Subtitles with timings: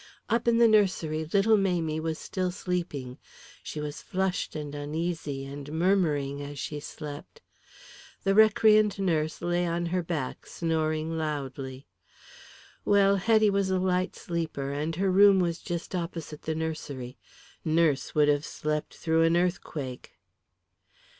[0.29, 3.19] Up in the nursery little Mamie was still sleeping,
[3.61, 7.39] she was flushed and uneasy and murmuring as she slept.
[8.23, 11.85] The recreant nurse lay on her back snoring loudly.
[12.83, 17.19] Well, Hetty was a light sleeper, and her room was just opposite the nursery.
[17.63, 20.13] Nurse would have slept through an earthquake.